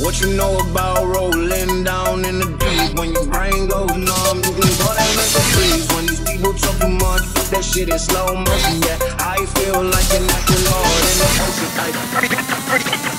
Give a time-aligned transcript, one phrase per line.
[0.00, 2.98] What you know about rolling down in the deep?
[2.98, 5.86] When your brain goes numb, you can call that mental freeze.
[5.92, 7.22] When these people talk too much,
[7.52, 8.80] that shit is slow motion.
[8.80, 11.70] Yeah, I feel like an Lord in the ocean.
[11.76, 11.92] I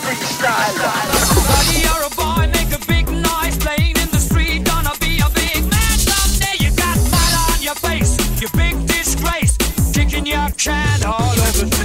[0.01, 0.73] freestyle.
[1.53, 4.65] Body or a boy, make a big noise playing in the street.
[4.65, 6.57] Gonna be a big man someday.
[6.57, 9.55] You got mud on your face, you big disgrace,
[9.93, 11.80] kicking your can all over.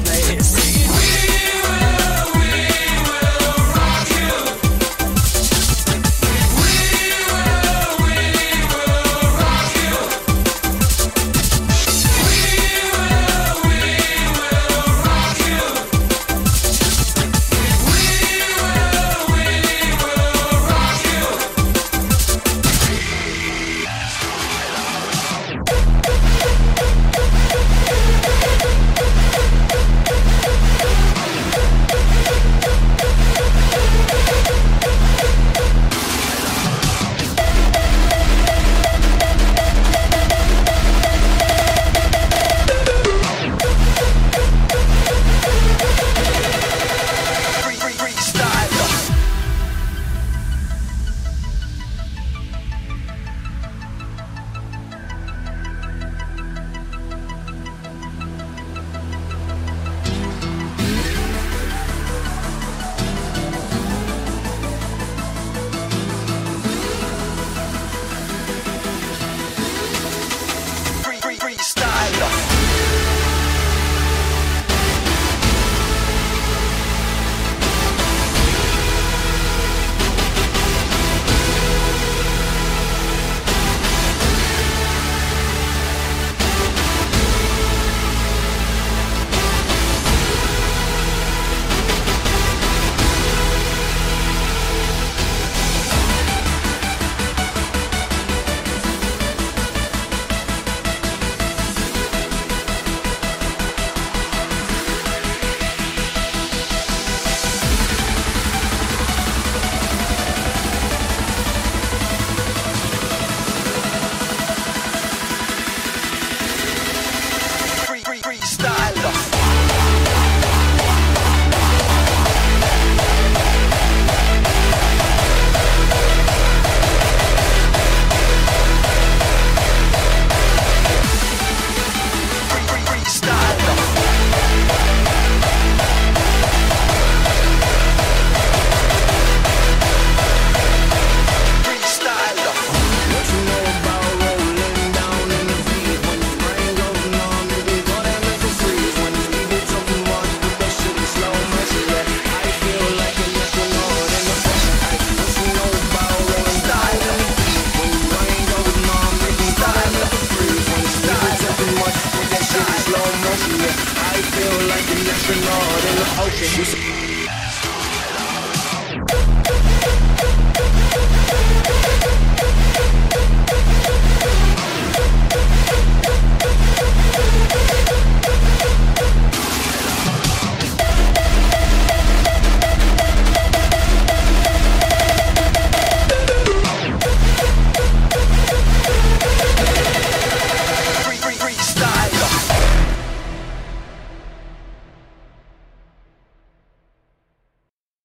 [166.37, 166.86] Shit.